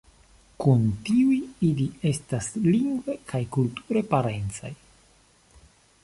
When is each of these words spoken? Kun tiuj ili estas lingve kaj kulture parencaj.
Kun 0.61 0.85
tiuj 1.09 1.35
ili 1.67 1.83
estas 2.11 2.47
lingve 2.65 3.17
kaj 3.33 3.41
kulture 3.57 4.03
parencaj. 4.15 4.71